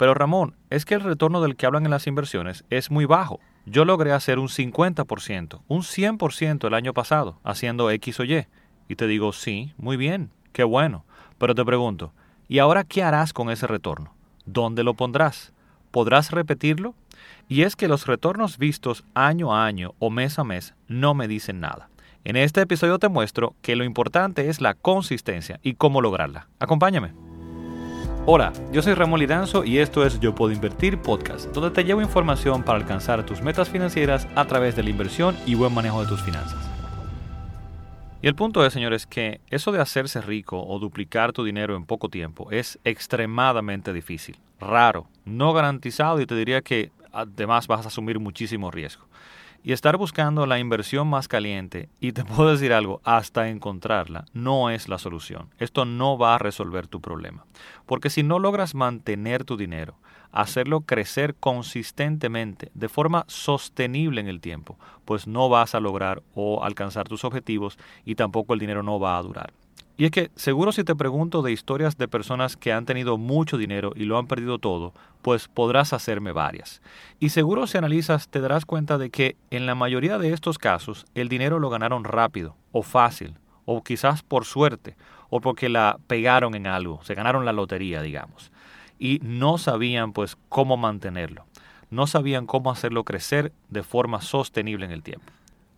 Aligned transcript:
Pero 0.00 0.14
Ramón, 0.14 0.56
es 0.70 0.86
que 0.86 0.94
el 0.94 1.02
retorno 1.02 1.42
del 1.42 1.56
que 1.56 1.66
hablan 1.66 1.84
en 1.84 1.90
las 1.90 2.06
inversiones 2.06 2.64
es 2.70 2.90
muy 2.90 3.04
bajo. 3.04 3.38
Yo 3.66 3.84
logré 3.84 4.12
hacer 4.12 4.38
un 4.38 4.48
50%, 4.48 5.60
un 5.68 5.82
100% 5.82 6.66
el 6.66 6.72
año 6.72 6.94
pasado, 6.94 7.38
haciendo 7.44 7.90
X 7.90 8.18
o 8.20 8.24
Y. 8.24 8.46
Y 8.88 8.96
te 8.96 9.06
digo, 9.06 9.34
sí, 9.34 9.74
muy 9.76 9.98
bien, 9.98 10.30
qué 10.54 10.64
bueno. 10.64 11.04
Pero 11.36 11.54
te 11.54 11.66
pregunto, 11.66 12.14
¿y 12.48 12.60
ahora 12.60 12.84
qué 12.84 13.02
harás 13.02 13.34
con 13.34 13.50
ese 13.50 13.66
retorno? 13.66 14.14
¿Dónde 14.46 14.84
lo 14.84 14.94
pondrás? 14.94 15.52
¿Podrás 15.90 16.30
repetirlo? 16.30 16.94
Y 17.46 17.64
es 17.64 17.76
que 17.76 17.86
los 17.86 18.06
retornos 18.06 18.56
vistos 18.56 19.04
año 19.12 19.54
a 19.54 19.66
año 19.66 19.92
o 19.98 20.08
mes 20.08 20.38
a 20.38 20.44
mes 20.44 20.72
no 20.88 21.12
me 21.12 21.28
dicen 21.28 21.60
nada. 21.60 21.90
En 22.24 22.36
este 22.36 22.62
episodio 22.62 22.98
te 22.98 23.10
muestro 23.10 23.54
que 23.60 23.76
lo 23.76 23.84
importante 23.84 24.48
es 24.48 24.62
la 24.62 24.72
consistencia 24.72 25.60
y 25.62 25.74
cómo 25.74 26.00
lograrla. 26.00 26.48
Acompáñame. 26.58 27.29
Hola, 28.26 28.52
yo 28.70 28.82
soy 28.82 28.92
Ramón 28.92 29.18
Lidanzo 29.18 29.64
y 29.64 29.78
esto 29.78 30.04
es 30.04 30.20
Yo 30.20 30.34
Puedo 30.34 30.52
Invertir 30.52 30.98
Podcast, 30.98 31.46
donde 31.52 31.70
te 31.70 31.84
llevo 31.84 32.02
información 32.02 32.62
para 32.62 32.78
alcanzar 32.78 33.24
tus 33.24 33.40
metas 33.40 33.70
financieras 33.70 34.28
a 34.34 34.44
través 34.44 34.76
de 34.76 34.82
la 34.82 34.90
inversión 34.90 35.34
y 35.46 35.54
buen 35.54 35.72
manejo 35.72 36.02
de 36.02 36.06
tus 36.06 36.20
finanzas. 36.20 36.58
Y 38.20 38.26
el 38.28 38.34
punto 38.34 38.64
es, 38.66 38.74
señores, 38.74 39.06
que 39.06 39.40
eso 39.48 39.72
de 39.72 39.80
hacerse 39.80 40.20
rico 40.20 40.62
o 40.62 40.78
duplicar 40.78 41.32
tu 41.32 41.44
dinero 41.44 41.74
en 41.76 41.86
poco 41.86 42.10
tiempo 42.10 42.50
es 42.50 42.78
extremadamente 42.84 43.94
difícil, 43.94 44.36
raro, 44.60 45.08
no 45.24 45.54
garantizado 45.54 46.20
y 46.20 46.26
te 46.26 46.36
diría 46.36 46.60
que 46.60 46.92
además 47.12 47.68
vas 47.68 47.86
a 47.86 47.88
asumir 47.88 48.20
muchísimo 48.20 48.70
riesgo 48.70 49.06
y 49.62 49.72
estar 49.72 49.96
buscando 49.96 50.46
la 50.46 50.58
inversión 50.58 51.08
más 51.08 51.28
caliente, 51.28 51.88
y 52.00 52.12
te 52.12 52.24
puedo 52.26 52.50
decir 52.50 52.72
algo, 52.72 53.00
hasta 53.04 53.48
encontrarla, 53.48 54.24
no 54.32 54.70
es 54.70 54.88
la 54.88 54.98
solución. 54.98 55.50
Esto 55.58 55.84
no 55.84 56.18
va 56.18 56.34
a 56.34 56.38
resolver 56.38 56.86
tu 56.86 57.00
problema. 57.00 57.44
Porque 57.86 58.10
si 58.10 58.22
no 58.22 58.38
logras 58.38 58.74
mantener 58.74 59.44
tu 59.44 59.56
dinero, 59.56 59.96
hacerlo 60.32 60.82
crecer 60.82 61.34
consistentemente, 61.34 62.70
de 62.74 62.88
forma 62.88 63.24
sostenible 63.28 64.20
en 64.20 64.28
el 64.28 64.40
tiempo, 64.40 64.78
pues 65.04 65.26
no 65.26 65.48
vas 65.48 65.74
a 65.74 65.80
lograr 65.80 66.22
o 66.34 66.64
alcanzar 66.64 67.08
tus 67.08 67.24
objetivos 67.24 67.78
y 68.04 68.14
tampoco 68.14 68.54
el 68.54 68.60
dinero 68.60 68.82
no 68.82 69.00
va 69.00 69.18
a 69.18 69.22
durar. 69.22 69.52
Y 70.00 70.06
es 70.06 70.12
que 70.12 70.30
seguro 70.34 70.72
si 70.72 70.82
te 70.82 70.96
pregunto 70.96 71.42
de 71.42 71.52
historias 71.52 71.98
de 71.98 72.08
personas 72.08 72.56
que 72.56 72.72
han 72.72 72.86
tenido 72.86 73.18
mucho 73.18 73.58
dinero 73.58 73.92
y 73.94 74.04
lo 74.04 74.16
han 74.16 74.28
perdido 74.28 74.58
todo, 74.58 74.94
pues 75.20 75.46
podrás 75.46 75.92
hacerme 75.92 76.32
varias. 76.32 76.80
Y 77.18 77.28
seguro 77.28 77.66
si 77.66 77.76
analizas 77.76 78.30
te 78.30 78.40
darás 78.40 78.64
cuenta 78.64 78.96
de 78.96 79.10
que 79.10 79.36
en 79.50 79.66
la 79.66 79.74
mayoría 79.74 80.16
de 80.16 80.32
estos 80.32 80.56
casos 80.56 81.04
el 81.14 81.28
dinero 81.28 81.58
lo 81.58 81.68
ganaron 81.68 82.04
rápido 82.04 82.56
o 82.72 82.82
fácil, 82.82 83.34
o 83.66 83.84
quizás 83.84 84.22
por 84.22 84.46
suerte, 84.46 84.96
o 85.28 85.42
porque 85.42 85.68
la 85.68 85.98
pegaron 86.06 86.54
en 86.54 86.66
algo, 86.66 87.04
se 87.04 87.14
ganaron 87.14 87.44
la 87.44 87.52
lotería, 87.52 88.00
digamos. 88.00 88.52
Y 88.98 89.20
no 89.22 89.58
sabían 89.58 90.14
pues 90.14 90.38
cómo 90.48 90.78
mantenerlo, 90.78 91.44
no 91.90 92.06
sabían 92.06 92.46
cómo 92.46 92.70
hacerlo 92.70 93.04
crecer 93.04 93.52
de 93.68 93.82
forma 93.82 94.22
sostenible 94.22 94.86
en 94.86 94.92
el 94.92 95.02
tiempo. 95.02 95.30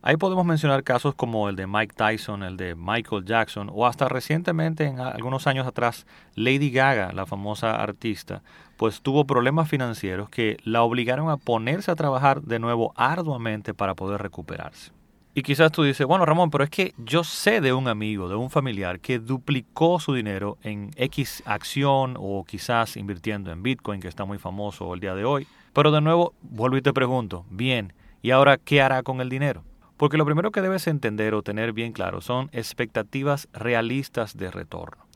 Ahí 0.05 0.17
podemos 0.17 0.45
mencionar 0.45 0.83
casos 0.83 1.15
como 1.15 1.49
el 1.49 1.55
de 1.55 1.69
Mike 1.69 1.95
Tyson, 1.97 2.43
el 2.43 2.57
de 2.57 2.75
Michael 2.75 3.25
Jackson 3.25 3.71
o 3.73 3.87
hasta 3.87 4.09
recientemente, 4.09 4.85
en 4.85 4.99
algunos 4.99 5.47
años 5.47 5.65
atrás, 5.65 6.09
Lady 6.35 6.73
Gaga, 6.73 7.13
la 7.13 7.25
famosa 7.25 7.81
artista, 7.81 8.43
pues 8.77 9.01
tuvo 9.01 9.29
problemas 9.29 9.69
financieros 9.69 10.29
que 10.29 10.57
la 10.65 10.83
obligaron 10.83 11.31
a 11.31 11.37
ponerse 11.37 11.93
a 11.93 11.95
trabajar 11.95 12.43
de 12.43 12.59
nuevo 12.59 12.93
arduamente 12.97 13.75
para 13.75 13.95
poder 13.95 14.21
recuperarse. 14.21 14.91
Y 15.35 15.43
quizás 15.43 15.71
tú 15.71 15.85
dices, 15.85 16.05
bueno 16.05 16.27
Ramón, 16.27 16.51
pero 16.51 16.65
es 16.65 16.71
que 16.71 16.95
yo 16.99 17.23
sé 17.23 17.61
de 17.61 17.73
un 17.73 17.87
amigo, 17.87 18.29
de 18.29 18.35
un 18.35 18.51
familiar 18.51 18.99
que 18.99 19.21
duplicó 19.21 20.01
su 20.01 20.15
dinero 20.15 20.59
en 20.65 20.91
X 20.97 21.45
acción 21.47 22.17
o 22.19 22.45
quizás 22.45 22.97
invirtiendo 22.97 23.53
en 23.53 23.63
Bitcoin, 23.63 24.01
que 24.01 24.09
está 24.09 24.25
muy 24.25 24.39
famoso 24.39 24.93
el 24.95 24.99
día 24.99 25.15
de 25.15 25.25
hoy. 25.25 25.47
Pero 25.73 25.93
de 25.93 26.01
nuevo, 26.01 26.35
vuelvo 26.43 26.77
y 26.77 26.83
te 26.83 26.93
pregunto, 26.93 27.47
bien, 27.51 27.93
¿y 28.21 28.33
ahora 28.33 28.59
qué 28.59 28.83
hará 28.83 29.05
con 29.05 29.21
el 29.21 29.29
dinero? 29.29 29.63
Porque 30.03 30.17
lo 30.17 30.25
primero 30.25 30.51
que 30.51 30.63
debes 30.63 30.89
entender 30.89 31.33
o 31.33 31.45
tener 31.45 31.73
bien 31.73 31.93
claro 31.93 32.21
son 32.21 32.51
expectativas 32.51 33.49
realistas 33.53 34.37
de 34.37 34.51
retorno. 34.51 35.07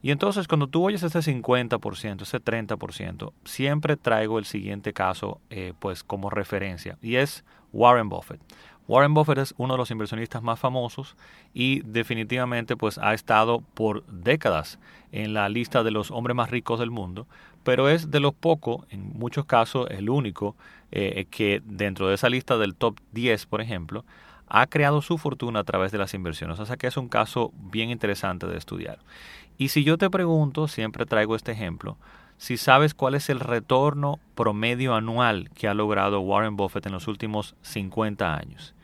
Y 0.00 0.12
entonces 0.12 0.46
cuando 0.46 0.68
tú 0.68 0.86
oyes 0.86 1.02
ese 1.02 1.18
50%, 1.18 2.22
ese 2.22 2.40
30%, 2.40 3.32
siempre 3.44 3.96
traigo 3.96 4.38
el 4.38 4.44
siguiente 4.44 4.92
caso 4.92 5.40
eh, 5.50 5.72
pues 5.80 6.04
como 6.04 6.30
referencia 6.30 6.98
y 7.02 7.16
es 7.16 7.44
Warren 7.72 8.08
Buffett. 8.08 8.40
Warren 8.86 9.12
Buffett 9.12 9.38
es 9.38 9.54
uno 9.58 9.74
de 9.74 9.78
los 9.78 9.90
inversionistas 9.90 10.40
más 10.40 10.60
famosos 10.60 11.16
y 11.52 11.80
definitivamente 11.80 12.76
pues 12.76 12.96
ha 12.98 13.14
estado 13.14 13.60
por 13.74 14.06
décadas 14.06 14.78
en 15.10 15.34
la 15.34 15.48
lista 15.48 15.82
de 15.82 15.90
los 15.90 16.12
hombres 16.12 16.36
más 16.36 16.52
ricos 16.52 16.78
del 16.78 16.92
mundo, 16.92 17.26
pero 17.64 17.88
es 17.88 18.12
de 18.12 18.20
los 18.20 18.34
pocos, 18.34 18.86
en 18.90 19.18
muchos 19.18 19.46
casos 19.46 19.88
el 19.90 20.08
único, 20.08 20.54
eh, 20.92 21.26
que 21.28 21.60
dentro 21.64 22.06
de 22.06 22.14
esa 22.14 22.28
lista 22.28 22.56
del 22.56 22.76
top 22.76 23.00
10, 23.12 23.46
por 23.46 23.60
ejemplo, 23.60 24.04
ha 24.48 24.66
creado 24.66 25.02
su 25.02 25.18
fortuna 25.18 25.60
a 25.60 25.64
través 25.64 25.92
de 25.92 25.98
las 25.98 26.14
inversiones. 26.14 26.58
O 26.58 26.66
sea 26.66 26.76
que 26.76 26.86
es 26.86 26.96
un 26.96 27.08
caso 27.08 27.52
bien 27.54 27.90
interesante 27.90 28.46
de 28.46 28.56
estudiar. 28.56 28.98
Y 29.56 29.68
si 29.68 29.84
yo 29.84 29.98
te 29.98 30.10
pregunto, 30.10 30.68
siempre 30.68 31.06
traigo 31.06 31.34
este 31.34 31.52
ejemplo, 31.52 31.96
si 32.38 32.56
sabes 32.56 32.94
cuál 32.94 33.16
es 33.16 33.28
el 33.30 33.40
retorno 33.40 34.20
promedio 34.36 34.94
anual 34.94 35.50
que 35.54 35.66
ha 35.66 35.74
logrado 35.74 36.20
Warren 36.20 36.56
Buffett 36.56 36.86
en 36.86 36.92
los 36.92 37.08
últimos 37.08 37.56
50 37.62 38.36
años. 38.36 38.74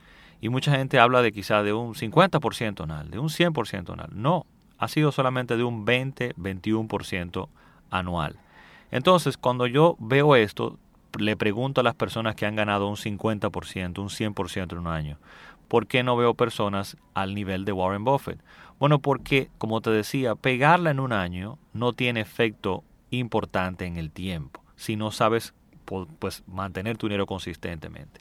Y 0.41 0.49
mucha 0.49 0.73
gente 0.73 0.99
habla 0.99 1.23
de 1.23 1.33
quizá 1.33 1.63
de 1.63 1.73
un 1.73 1.95
50% 1.95 2.83
anual, 2.83 3.11
de 3.11 3.19
un 3.19 3.29
100% 3.29 3.93
anual. 3.93 4.11
No, 4.13 4.45
ha 4.79 4.89
sido 4.89 5.13
solamente 5.13 5.57
de 5.57 5.63
un 5.63 5.87
20-21% 5.87 7.49
anual. 7.91 8.37
Entonces, 8.91 9.37
cuando 9.37 9.67
yo 9.67 9.97
veo 10.01 10.37
esto, 10.37 10.77
le 11.19 11.37
pregunto 11.37 11.81
a 11.81 11.85
las 11.85 11.95
personas 11.95 12.35
que 12.35 12.47
han 12.47 12.57
ganado 12.57 12.89
un 12.89 12.97
50%, 12.97 13.99
un 13.99 14.09
100% 14.09 14.73
en 14.73 14.79
un 14.79 14.87
año, 14.89 15.19
¿por 15.69 15.87
qué 15.87 16.03
no 16.03 16.17
veo 16.17 16.35
personas 16.35 16.97
al 17.15 17.35
nivel 17.35 17.65
de 17.65 17.73
Warren 17.73 18.05
Buffett? 18.05 18.41
Bueno, 18.79 18.99
porque, 18.99 19.51
como 19.59 19.81
te 19.81 19.91
decía, 19.91 20.35
pegarla 20.35 20.91
en 20.91 21.01
un 21.01 21.13
año 21.13 21.59
no 21.73 21.93
tiene 21.93 22.21
efecto 22.21 22.85
importante 23.11 23.87
en 23.87 23.97
el 23.97 24.11
tiempo, 24.11 24.63
si 24.77 24.97
no 24.97 25.11
sabes 25.11 25.55
pues, 26.19 26.43
mantener 26.47 26.97
tu 26.97 27.07
dinero 27.07 27.27
consistentemente. 27.27 28.21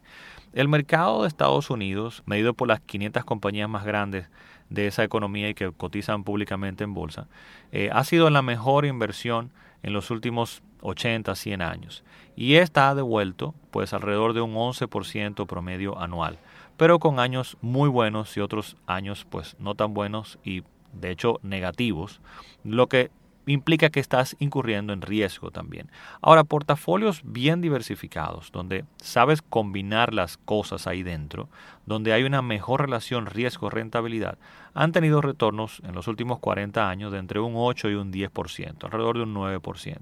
El 0.54 0.68
mercado 0.68 1.24
de 1.24 1.28
Estados 1.28 1.70
Unidos, 1.70 2.22
medido 2.26 2.54
por 2.54 2.68
las 2.68 2.80
500 2.82 3.26
compañías 3.26 3.70
más 3.70 3.86
grandes 3.86 4.30
de 4.70 4.88
esa 4.88 5.04
economía 5.04 5.50
y 5.50 5.54
que 5.56 5.72
cotizan 5.72 6.24
públicamente 6.24 6.84
en 6.84 6.94
bolsa, 6.94 7.28
eh, 7.72 7.90
ha 7.92 8.04
sido 8.04 8.30
la 8.30 8.42
mejor 8.42 8.86
inversión 8.86 9.52
en 9.82 9.94
los 9.94 10.12
últimos 10.12 10.62
80, 10.82 11.36
100 11.36 11.62
años. 11.62 12.04
Y 12.36 12.56
esta 12.56 12.90
ha 12.90 12.96
devuelto 12.96 13.56
pues 13.72 13.94
alrededor 13.94 14.34
de 14.34 14.42
un 14.42 14.54
11% 14.54 15.48
promedio 15.48 16.00
anual 16.00 16.38
pero 16.78 17.00
con 17.00 17.20
años 17.20 17.58
muy 17.62 17.90
buenos 17.90 18.36
y 18.38 18.40
otros 18.40 18.78
años 18.88 19.26
pues 19.30 19.56
no 19.60 19.76
tan 19.76 19.94
buenos 19.94 20.40
y 20.44 20.64
de 20.94 21.12
hecho 21.12 21.40
negativos, 21.42 22.22
lo 22.64 22.88
que 22.88 23.12
implica 23.46 23.90
que 23.90 24.00
estás 24.00 24.36
incurriendo 24.40 24.94
en 24.94 25.02
riesgo 25.02 25.52
también. 25.52 25.90
Ahora, 26.22 26.44
portafolios 26.44 27.22
bien 27.24 27.62
diversificados, 27.62 28.52
donde 28.52 28.86
sabes 28.98 29.42
combinar 29.42 30.14
las 30.14 30.38
cosas 30.38 30.88
ahí 30.88 31.04
dentro, 31.04 31.50
donde 31.86 32.14
hay 32.14 32.24
una 32.24 32.42
mejor 32.42 32.82
relación 32.82 33.26
riesgo-rentabilidad, 33.26 34.38
han 34.74 34.92
tenido 34.92 35.22
retornos 35.22 35.82
en 35.86 35.94
los 35.94 36.08
últimos 36.08 36.40
40 36.40 36.90
años 36.90 37.12
de 37.12 37.20
entre 37.20 37.40
un 37.40 37.54
8 37.56 37.90
y 37.90 37.96
un 37.96 38.12
10%, 38.12 38.84
alrededor 38.86 39.18
de 39.18 39.24
un 39.24 39.36
9%. 39.36 39.98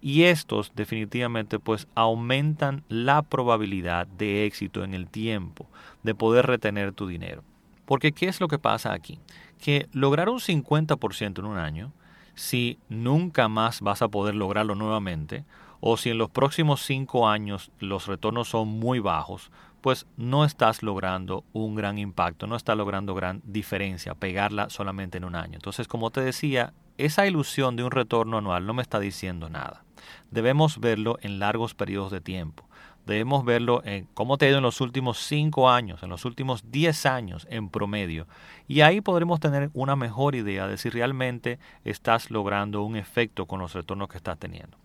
Y 0.00 0.24
estos 0.24 0.72
definitivamente 0.74 1.58
pues 1.58 1.86
aumentan 1.94 2.84
la 2.88 3.22
probabilidad 3.22 4.06
de 4.06 4.46
éxito 4.46 4.82
en 4.82 4.94
el 4.94 5.08
tiempo, 5.08 5.66
de 6.02 6.14
poder 6.14 6.46
retener 6.46 6.92
tu 6.92 7.06
dinero. 7.06 7.42
Porque 7.84 8.12
¿qué 8.12 8.26
es 8.28 8.40
lo 8.40 8.48
que 8.48 8.58
pasa 8.58 8.92
aquí? 8.92 9.18
Que 9.60 9.88
lograr 9.92 10.28
un 10.28 10.40
50% 10.40 11.38
en 11.38 11.44
un 11.44 11.56
año 11.56 11.92
si 12.38 12.78
nunca 12.88 13.48
más 13.48 13.80
vas 13.80 14.00
a 14.00 14.06
poder 14.06 14.36
lograrlo 14.36 14.76
nuevamente 14.76 15.44
o 15.80 15.96
si 15.96 16.10
en 16.10 16.18
los 16.18 16.30
próximos 16.30 16.82
cinco 16.82 17.28
años 17.28 17.72
los 17.80 18.06
retornos 18.06 18.48
son 18.48 18.68
muy 18.68 19.00
bajos, 19.00 19.50
pues 19.80 20.06
no 20.16 20.44
estás 20.44 20.84
logrando 20.84 21.42
un 21.52 21.74
gran 21.74 21.98
impacto, 21.98 22.46
no 22.46 22.54
estás 22.54 22.76
logrando 22.76 23.16
gran 23.16 23.42
diferencia, 23.44 24.14
pegarla 24.14 24.70
solamente 24.70 25.18
en 25.18 25.24
un 25.24 25.34
año. 25.34 25.54
Entonces, 25.54 25.88
como 25.88 26.10
te 26.10 26.20
decía, 26.20 26.72
esa 26.96 27.26
ilusión 27.26 27.74
de 27.74 27.82
un 27.82 27.90
retorno 27.90 28.38
anual 28.38 28.66
no 28.66 28.74
me 28.74 28.82
está 28.82 29.00
diciendo 29.00 29.48
nada. 29.48 29.82
Debemos 30.30 30.78
verlo 30.78 31.18
en 31.22 31.40
largos 31.40 31.74
periodos 31.74 32.12
de 32.12 32.20
tiempo 32.20 32.67
debemos 33.08 33.44
verlo 33.44 33.82
en 33.84 34.06
cómo 34.14 34.38
te 34.38 34.46
ha 34.46 34.48
ido 34.50 34.58
en 34.58 34.62
los 34.62 34.80
últimos 34.80 35.18
5 35.18 35.70
años, 35.70 36.02
en 36.02 36.10
los 36.10 36.24
últimos 36.24 36.70
10 36.70 37.06
años 37.06 37.46
en 37.50 37.70
promedio. 37.70 38.28
Y 38.68 38.82
ahí 38.82 39.00
podremos 39.00 39.40
tener 39.40 39.70
una 39.72 39.96
mejor 39.96 40.34
idea 40.34 40.68
de 40.68 40.76
si 40.76 40.90
realmente 40.90 41.58
estás 41.84 42.30
logrando 42.30 42.82
un 42.82 42.96
efecto 42.96 43.46
con 43.46 43.58
los 43.60 43.72
retornos 43.72 44.08
que 44.08 44.18
estás 44.18 44.38
teniendo. 44.38 44.76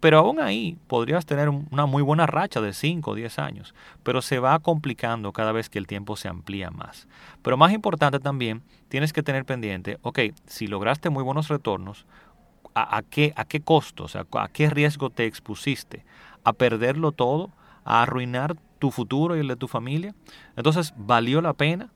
Pero 0.00 0.18
aún 0.18 0.40
ahí 0.40 0.76
podrías 0.88 1.26
tener 1.26 1.48
una 1.48 1.86
muy 1.86 2.02
buena 2.02 2.26
racha 2.26 2.60
de 2.60 2.72
5 2.72 3.12
o 3.12 3.14
10 3.14 3.38
años, 3.38 3.74
pero 4.02 4.20
se 4.20 4.38
va 4.38 4.58
complicando 4.58 5.32
cada 5.32 5.52
vez 5.52 5.70
que 5.70 5.78
el 5.78 5.86
tiempo 5.86 6.16
se 6.16 6.28
amplía 6.28 6.70
más. 6.70 7.08
Pero 7.40 7.56
más 7.56 7.72
importante 7.72 8.18
también, 8.18 8.62
tienes 8.88 9.12
que 9.12 9.22
tener 9.22 9.44
pendiente, 9.44 9.98
ok, 10.02 10.18
si 10.46 10.66
lograste 10.66 11.08
muy 11.08 11.22
buenos 11.22 11.48
retornos, 11.48 12.04
a, 12.74 13.02
qué, 13.02 13.32
a 13.36 13.44
qué 13.44 13.60
costo, 13.60 14.04
o 14.04 14.08
sea, 14.08 14.26
a 14.32 14.48
qué 14.48 14.70
riesgo 14.70 15.10
te 15.10 15.26
expusiste, 15.26 16.04
a 16.44 16.52
perderlo 16.52 17.12
todo, 17.12 17.50
a 17.84 18.02
arruinar 18.02 18.56
tu 18.78 18.90
futuro 18.90 19.36
y 19.36 19.40
el 19.40 19.48
de 19.48 19.56
tu 19.56 19.68
familia. 19.68 20.14
Entonces, 20.56 20.94
¿valió 20.96 21.40
la 21.40 21.52
pena? 21.52 21.90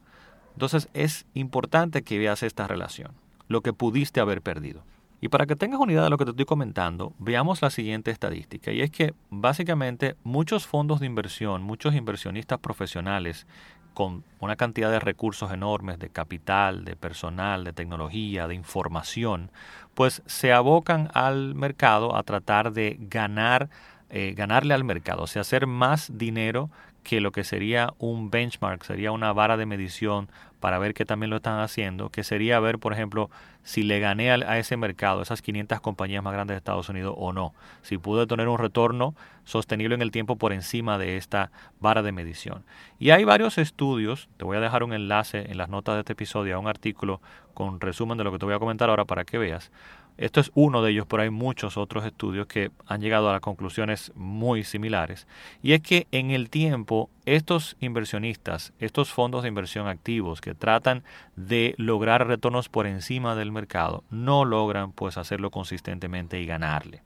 Entonces, 0.52 0.88
es 0.94 1.26
importante 1.34 2.02
que 2.02 2.18
veas 2.18 2.42
esta 2.42 2.66
relación, 2.66 3.12
lo 3.48 3.60
que 3.60 3.72
pudiste 3.72 4.20
haber 4.20 4.42
perdido. 4.42 4.84
Y 5.20 5.28
para 5.28 5.46
que 5.46 5.56
tengas 5.56 5.80
unidad 5.80 6.04
de 6.04 6.10
lo 6.10 6.18
que 6.18 6.24
te 6.24 6.30
estoy 6.30 6.44
comentando, 6.44 7.14
veamos 7.18 7.62
la 7.62 7.70
siguiente 7.70 8.10
estadística. 8.10 8.70
Y 8.70 8.82
es 8.82 8.90
que 8.90 9.14
básicamente 9.30 10.16
muchos 10.24 10.66
fondos 10.66 11.00
de 11.00 11.06
inversión, 11.06 11.62
muchos 11.62 11.94
inversionistas 11.94 12.58
profesionales 12.58 13.46
con 13.94 14.24
una 14.40 14.56
cantidad 14.56 14.90
de 14.90 15.00
recursos 15.00 15.50
enormes, 15.50 15.98
de 15.98 16.10
capital, 16.10 16.84
de 16.84 16.96
personal, 16.96 17.64
de 17.64 17.72
tecnología, 17.72 18.46
de 18.46 18.54
información, 18.54 19.50
pues 19.94 20.22
se 20.26 20.52
abocan 20.52 21.10
al 21.14 21.54
mercado 21.54 22.14
a 22.14 22.22
tratar 22.22 22.74
de 22.74 22.98
ganar, 23.00 23.70
eh, 24.10 24.34
ganarle 24.36 24.74
al 24.74 24.84
mercado, 24.84 25.24
o 25.24 25.26
sea, 25.26 25.42
hacer 25.42 25.66
más 25.66 26.16
dinero 26.16 26.70
que 27.02 27.20
lo 27.20 27.30
que 27.30 27.44
sería 27.44 27.94
un 27.98 28.30
benchmark, 28.30 28.82
sería 28.82 29.12
una 29.12 29.32
vara 29.32 29.56
de 29.56 29.64
medición 29.64 30.28
para 30.58 30.78
ver 30.78 30.94
que 30.94 31.04
también 31.04 31.30
lo 31.30 31.36
están 31.36 31.60
haciendo, 31.60 32.10
que 32.10 32.24
sería 32.24 32.58
ver, 32.58 32.80
por 32.80 32.92
ejemplo, 32.92 33.30
si 33.62 33.84
le 33.84 34.00
gané 34.00 34.32
a, 34.32 34.58
ese 34.58 34.76
mercado, 34.76 35.22
esas 35.22 35.40
500 35.40 35.80
compañías 35.80 36.24
más 36.24 36.32
grandes 36.32 36.54
de 36.54 36.58
Estados 36.58 36.88
Unidos 36.88 37.14
o 37.16 37.32
no, 37.32 37.54
si 37.82 37.98
pude 37.98 38.26
tener 38.26 38.48
un 38.48 38.58
retorno 38.58 39.14
sostenible 39.44 39.94
en 39.94 40.02
el 40.02 40.10
tiempo 40.10 40.34
por 40.34 40.52
encima 40.52 40.98
de 40.98 41.16
esta 41.16 41.52
vara 41.78 42.02
de 42.02 42.10
medición. 42.10 42.64
Y 42.98 43.10
hay 43.10 43.22
varios 43.22 43.58
estudios, 43.58 44.28
te 44.36 44.44
voy 44.44 44.56
a 44.56 44.60
dejar 44.60 44.82
un 44.82 44.92
enlace 44.92 45.50
en 45.50 45.58
las 45.58 45.68
notas 45.68 45.94
de 45.94 46.00
este 46.00 46.14
episodio 46.14 46.56
a 46.56 46.58
un 46.58 46.66
artículo 46.66 47.20
con 47.54 47.80
resumen 47.80 48.18
de 48.18 48.24
lo 48.24 48.32
que 48.32 48.38
te 48.38 48.46
voy 48.46 48.54
a 48.54 48.58
comentar 48.58 48.90
ahora 48.90 49.04
para 49.04 49.24
que 49.24 49.38
veas 49.38 49.70
esto 50.18 50.40
es 50.40 50.50
uno 50.54 50.82
de 50.82 50.92
ellos, 50.92 51.06
pero 51.08 51.22
hay 51.22 51.30
muchos 51.30 51.76
otros 51.76 52.04
estudios 52.04 52.46
que 52.46 52.70
han 52.86 53.00
llegado 53.00 53.30
a 53.30 53.40
conclusiones 53.40 54.12
muy 54.14 54.64
similares. 54.64 55.26
Y 55.62 55.72
es 55.72 55.80
que 55.80 56.06
en 56.10 56.30
el 56.30 56.48
tiempo, 56.48 57.10
estos 57.26 57.76
inversionistas, 57.81 58.73
estos 58.78 59.12
fondos 59.12 59.43
de 59.43 59.49
inversión 59.49 59.88
activos 59.88 60.40
que 60.40 60.55
tratan 60.55 61.02
de 61.34 61.75
lograr 61.76 62.26
retornos 62.26 62.69
por 62.69 62.87
encima 62.87 63.34
del 63.34 63.52
mercado, 63.52 64.05
no 64.11 64.44
logran 64.44 64.93
pues 64.93 65.19
hacerlo 65.19 65.50
consistentemente 65.50 66.40
y 66.40 66.46
ganarle. 66.46 67.02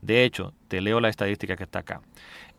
De 0.00 0.24
hecho, 0.24 0.54
te 0.68 0.80
leo 0.80 1.00
la 1.00 1.08
estadística 1.08 1.56
que 1.56 1.64
está 1.64 1.80
acá. 1.80 2.02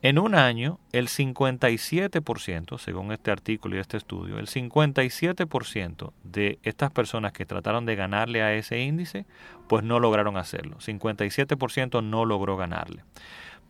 En 0.02 0.18
un 0.18 0.34
año, 0.34 0.78
el 0.92 1.08
57%, 1.08 2.78
según 2.78 3.12
este 3.12 3.30
artículo 3.30 3.76
y 3.76 3.78
este 3.78 3.96
estudio, 3.96 4.38
el 4.38 4.46
57% 4.46 6.12
de 6.22 6.58
estas 6.62 6.90
personas 6.90 7.32
que 7.32 7.46
trataron 7.46 7.86
de 7.86 7.96
ganarle 7.96 8.42
a 8.42 8.52
ese 8.52 8.80
índice, 8.80 9.24
pues 9.68 9.82
no 9.84 10.00
lograron 10.00 10.36
hacerlo. 10.36 10.76
57% 10.78 12.04
no 12.04 12.26
logró 12.26 12.58
ganarle. 12.58 13.04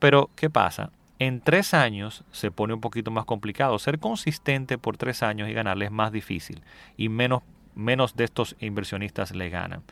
Pero, 0.00 0.30
¿qué 0.34 0.50
pasa? 0.50 0.90
En 1.18 1.40
tres 1.40 1.74
años 1.74 2.24
se 2.30 2.50
pone 2.50 2.74
un 2.74 2.80
poquito 2.80 3.10
más 3.10 3.24
complicado. 3.24 3.78
Ser 3.78 3.98
consistente 3.98 4.78
por 4.78 4.96
tres 4.96 5.22
años 5.22 5.48
y 5.48 5.52
ganarle 5.52 5.86
es 5.86 5.90
más 5.90 6.12
difícil 6.12 6.62
y 6.96 7.08
menos 7.08 7.42
menos 7.76 8.16
de 8.16 8.24
estos 8.24 8.56
inversionistas 8.58 9.32
le 9.34 9.50
ganan. 9.50 9.82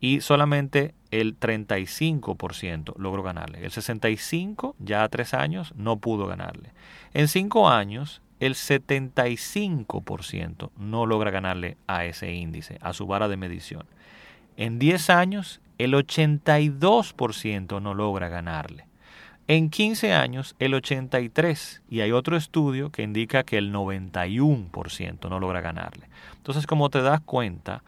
Y 0.00 0.20
solamente 0.20 0.94
el 1.10 1.38
35% 1.38 2.94
logró 2.96 3.22
ganarle. 3.22 3.64
El 3.64 3.72
65% 3.72 4.74
ya 4.78 5.02
a 5.02 5.08
tres 5.08 5.34
años 5.34 5.74
no 5.76 5.98
pudo 5.98 6.26
ganarle. 6.26 6.70
En 7.12 7.28
cinco 7.28 7.68
años, 7.68 8.22
el 8.40 8.54
75% 8.54 10.70
no 10.78 11.06
logra 11.06 11.30
ganarle 11.30 11.76
a 11.86 12.06
ese 12.06 12.32
índice, 12.32 12.78
a 12.80 12.92
su 12.92 13.06
vara 13.06 13.28
de 13.28 13.36
medición. 13.36 13.86
En 14.56 14.78
10 14.78 15.10
años, 15.10 15.60
el 15.78 15.94
82% 15.94 17.80
no 17.80 17.94
logra 17.94 18.28
ganarle. 18.28 18.84
En 19.48 19.70
15 19.70 20.12
años, 20.12 20.54
el 20.60 20.72
83%, 20.72 21.80
y 21.90 22.00
hay 22.00 22.12
otro 22.12 22.36
estudio 22.36 22.90
que 22.90 23.02
indica 23.02 23.42
que 23.42 23.58
el 23.58 23.72
91% 23.72 25.28
no 25.28 25.40
logra 25.40 25.60
ganarle. 25.60 26.08
Entonces, 26.36 26.66
como 26.66 26.90
te 26.90 27.02
das 27.02 27.20
cuenta, 27.20 27.82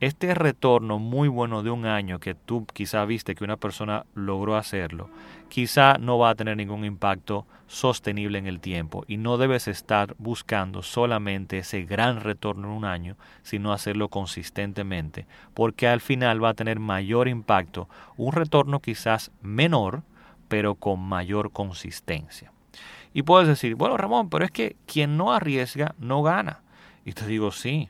este 0.00 0.32
retorno 0.34 0.98
muy 0.98 1.28
bueno 1.28 1.62
de 1.62 1.70
un 1.70 1.86
año 1.86 2.20
que 2.20 2.34
tú 2.34 2.66
quizá 2.66 3.04
viste 3.04 3.34
que 3.34 3.42
una 3.42 3.56
persona 3.56 4.06
logró 4.14 4.56
hacerlo, 4.56 5.10
quizá 5.48 5.98
no 5.98 6.18
va 6.18 6.30
a 6.30 6.34
tener 6.34 6.56
ningún 6.56 6.84
impacto 6.84 7.46
sostenible 7.66 8.38
en 8.38 8.46
el 8.46 8.60
tiempo 8.60 9.04
y 9.08 9.16
no 9.16 9.38
debes 9.38 9.66
estar 9.66 10.14
buscando 10.18 10.82
solamente 10.82 11.58
ese 11.58 11.82
gran 11.82 12.20
retorno 12.20 12.68
en 12.68 12.74
un 12.74 12.84
año, 12.84 13.16
sino 13.42 13.72
hacerlo 13.72 14.08
consistentemente, 14.08 15.26
porque 15.52 15.88
al 15.88 16.00
final 16.00 16.42
va 16.42 16.50
a 16.50 16.54
tener 16.54 16.78
mayor 16.78 17.26
impacto 17.26 17.88
un 18.16 18.32
retorno 18.32 18.80
quizás 18.80 19.32
menor, 19.42 20.02
pero 20.48 20.74
con 20.74 21.00
mayor 21.00 21.52
consistencia. 21.52 22.52
Y 23.14 23.22
puedes 23.22 23.48
decir, 23.48 23.74
bueno 23.74 23.96
Ramón, 23.96 24.28
pero 24.28 24.44
es 24.44 24.50
que 24.50 24.76
quien 24.86 25.16
no 25.16 25.32
arriesga 25.32 25.94
no 25.98 26.22
gana. 26.22 26.62
Y 27.04 27.12
te 27.12 27.26
digo, 27.26 27.52
sí, 27.52 27.88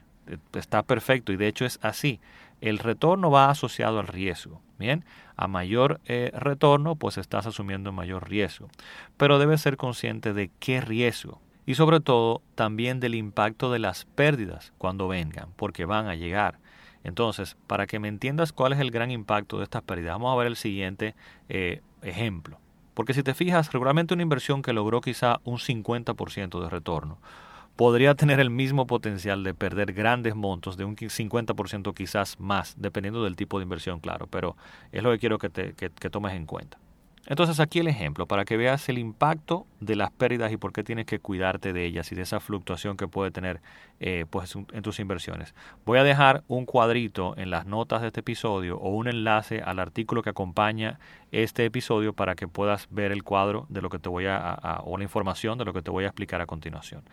está 0.53 0.83
perfecto 0.83 1.31
y 1.31 1.37
de 1.37 1.47
hecho 1.47 1.65
es 1.65 1.79
así. 1.81 2.19
El 2.61 2.77
retorno 2.77 3.31
va 3.31 3.49
asociado 3.49 3.99
al 3.99 4.07
riesgo. 4.07 4.61
Bien, 4.77 5.03
a 5.35 5.47
mayor 5.47 5.99
eh, 6.05 6.31
retorno, 6.33 6.95
pues 6.95 7.17
estás 7.17 7.45
asumiendo 7.45 7.91
mayor 7.91 8.29
riesgo. 8.29 8.69
Pero 9.17 9.37
debes 9.37 9.61
ser 9.61 9.75
consciente 9.75 10.33
de 10.33 10.51
qué 10.59 10.79
riesgo 10.79 11.41
y 11.65 11.75
sobre 11.75 11.99
todo 11.99 12.41
también 12.55 12.99
del 12.99 13.13
impacto 13.13 13.71
de 13.71 13.77
las 13.77 14.05
pérdidas 14.05 14.73
cuando 14.77 15.07
vengan, 15.07 15.49
porque 15.55 15.85
van 15.85 16.07
a 16.07 16.15
llegar. 16.15 16.57
Entonces, 17.03 17.57
para 17.67 17.87
que 17.87 17.99
me 17.99 18.07
entiendas 18.07 18.53
cuál 18.53 18.73
es 18.73 18.79
el 18.79 18.89
gran 18.89 19.11
impacto 19.11 19.57
de 19.57 19.65
estas 19.65 19.83
pérdidas, 19.83 20.15
vamos 20.15 20.33
a 20.33 20.37
ver 20.37 20.47
el 20.47 20.55
siguiente 20.55 21.13
eh, 21.47 21.81
ejemplo. 22.01 22.59
Porque 22.93 23.13
si 23.13 23.23
te 23.23 23.33
fijas, 23.33 23.71
regularmente 23.71 24.13
una 24.13 24.23
inversión 24.23 24.61
que 24.61 24.73
logró 24.73 25.01
quizá 25.01 25.39
un 25.43 25.57
50% 25.57 26.61
de 26.61 26.69
retorno 26.69 27.17
podría 27.75 28.13
tener 28.13 28.41
el 28.41 28.49
mismo 28.49 28.87
potencial 28.87 29.41
de 29.45 29.53
perder 29.53 29.93
grandes 29.93 30.35
montos, 30.35 30.75
de 30.75 30.83
un 30.83 30.97
50% 30.97 31.93
quizás 31.93 32.37
más, 32.37 32.75
dependiendo 32.77 33.23
del 33.23 33.37
tipo 33.37 33.57
de 33.57 33.63
inversión, 33.63 34.01
claro, 34.01 34.27
pero 34.27 34.57
es 34.91 35.01
lo 35.01 35.11
que 35.11 35.19
quiero 35.19 35.37
que, 35.37 35.49
te, 35.49 35.73
que 35.73 36.09
tomes 36.09 36.33
en 36.33 36.45
cuenta. 36.45 36.77
Entonces 37.25 37.59
aquí 37.59 37.79
el 37.79 37.87
ejemplo, 37.87 38.25
para 38.25 38.45
que 38.45 38.57
veas 38.57 38.89
el 38.89 38.97
impacto 38.97 39.67
de 39.79 39.95
las 39.95 40.09
pérdidas 40.09 40.51
y 40.51 40.57
por 40.57 40.73
qué 40.73 40.83
tienes 40.83 41.05
que 41.05 41.19
cuidarte 41.19 41.73
de 41.73 41.85
ellas 41.85 42.11
y 42.11 42.15
de 42.15 42.23
esa 42.23 42.39
fluctuación 42.39 42.97
que 42.97 43.07
puede 43.07 43.29
tener 43.29 43.61
eh, 43.99 44.25
pues, 44.29 44.55
en 44.55 44.81
tus 44.81 44.99
inversiones. 44.99 45.53
Voy 45.85 45.99
a 45.99 46.03
dejar 46.03 46.43
un 46.47 46.65
cuadrito 46.65 47.35
en 47.37 47.49
las 47.49 47.65
notas 47.65 48.01
de 48.01 48.07
este 48.07 48.21
episodio 48.21 48.77
o 48.77 48.89
un 48.89 49.07
enlace 49.07 49.61
al 49.61 49.79
artículo 49.79 50.23
que 50.23 50.29
acompaña 50.31 50.99
este 51.31 51.65
episodio 51.65 52.13
para 52.13 52.35
que 52.35 52.47
puedas 52.47 52.87
ver 52.89 53.11
el 53.11 53.23
cuadro 53.23 53.67
de 53.69 53.81
lo 53.81 53.89
que 53.89 53.99
te 53.99 54.09
voy 54.09 54.25
a, 54.27 54.81
o 54.83 54.97
la 54.97 55.03
información 55.03 55.57
de 55.57 55.65
lo 55.65 55.73
que 55.73 55.81
te 55.81 55.91
voy 55.91 56.05
a 56.05 56.07
explicar 56.07 56.41
a 56.41 56.45
continuación. 56.45 57.03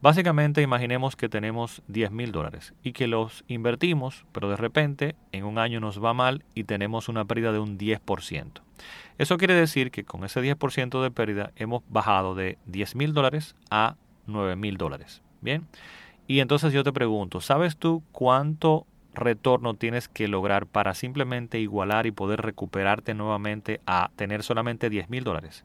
Básicamente 0.00 0.62
imaginemos 0.62 1.16
que 1.16 1.28
tenemos 1.28 1.82
10 1.88 2.12
mil 2.12 2.30
dólares 2.30 2.72
y 2.84 2.92
que 2.92 3.08
los 3.08 3.44
invertimos, 3.48 4.24
pero 4.32 4.48
de 4.48 4.56
repente 4.56 5.16
en 5.32 5.44
un 5.44 5.58
año 5.58 5.80
nos 5.80 6.02
va 6.02 6.14
mal 6.14 6.44
y 6.54 6.64
tenemos 6.64 7.08
una 7.08 7.24
pérdida 7.24 7.52
de 7.52 7.58
un 7.58 7.76
10%. 7.76 8.67
Eso 9.18 9.36
quiere 9.38 9.54
decir 9.54 9.90
que 9.90 10.04
con 10.04 10.24
ese 10.24 10.40
10% 10.40 11.02
de 11.02 11.10
pérdida 11.10 11.52
hemos 11.56 11.82
bajado 11.88 12.34
de 12.34 12.58
10 12.66 12.94
mil 12.96 13.14
dólares 13.14 13.54
a 13.70 13.96
9 14.26 14.56
mil 14.56 14.76
dólares. 14.76 15.22
Bien. 15.40 15.66
Y 16.26 16.40
entonces 16.40 16.72
yo 16.72 16.84
te 16.84 16.92
pregunto, 16.92 17.40
¿sabes 17.40 17.76
tú 17.76 18.02
cuánto 18.12 18.86
retorno 19.14 19.74
tienes 19.74 20.08
que 20.08 20.28
lograr 20.28 20.66
para 20.66 20.94
simplemente 20.94 21.58
igualar 21.58 22.06
y 22.06 22.12
poder 22.12 22.42
recuperarte 22.42 23.14
nuevamente 23.14 23.80
a 23.86 24.10
tener 24.14 24.42
solamente 24.42 24.90
10 24.90 25.08
mil 25.08 25.24
dólares? 25.24 25.64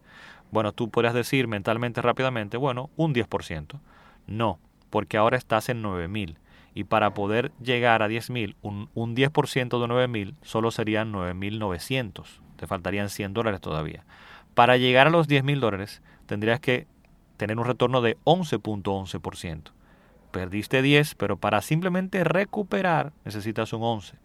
Bueno, 0.51 0.71
tú 0.71 0.89
podrías 0.89 1.13
decir 1.13 1.47
mentalmente 1.47 2.01
rápidamente, 2.01 2.57
bueno, 2.57 2.89
un 2.95 3.13
10%. 3.13 3.79
No, 4.27 4.59
porque 4.89 5.17
ahora 5.17 5.37
estás 5.37 5.69
en 5.69 5.81
9000 5.81 6.37
y 6.75 6.85
para 6.85 7.13
poder 7.13 7.51
llegar 7.61 8.01
a 8.01 8.07
10.000, 8.07 8.55
un, 8.61 8.89
un 8.93 9.15
10% 9.15 9.81
de 9.81 9.87
9.000 9.87 10.35
solo 10.41 10.71
serían 10.71 11.11
9.900. 11.11 12.39
Te 12.63 12.67
faltarían 12.67 13.09
100 13.09 13.33
dólares 13.33 13.59
todavía. 13.59 14.05
Para 14.53 14.77
llegar 14.77 15.07
a 15.07 15.09
los 15.09 15.27
10.000 15.27 15.59
dólares 15.59 16.01
tendrías 16.27 16.61
que 16.61 16.87
tener 17.35 17.59
un 17.59 17.65
retorno 17.65 17.99
de 18.01 18.15
11.11%. 18.23 19.71
Perdiste 20.31 20.81
10, 20.81 21.15
pero 21.15 21.35
para 21.35 21.61
simplemente 21.61 22.23
recuperar 22.23 23.11
necesitas 23.25 23.73
un 23.73 23.83
11. 23.83 24.15